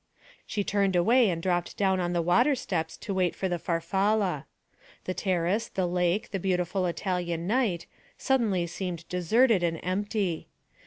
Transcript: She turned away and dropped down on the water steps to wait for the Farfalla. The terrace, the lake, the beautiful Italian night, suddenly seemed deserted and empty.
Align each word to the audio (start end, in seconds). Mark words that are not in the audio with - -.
She 0.47 0.63
turned 0.63 0.95
away 0.95 1.29
and 1.29 1.43
dropped 1.43 1.77
down 1.77 1.99
on 1.99 2.11
the 2.11 2.23
water 2.23 2.55
steps 2.55 2.97
to 2.97 3.13
wait 3.13 3.35
for 3.35 3.47
the 3.47 3.59
Farfalla. 3.59 4.47
The 5.03 5.13
terrace, 5.13 5.67
the 5.67 5.85
lake, 5.85 6.31
the 6.31 6.39
beautiful 6.39 6.87
Italian 6.87 7.45
night, 7.45 7.85
suddenly 8.17 8.65
seemed 8.65 9.07
deserted 9.09 9.61
and 9.61 9.79
empty. 9.83 10.47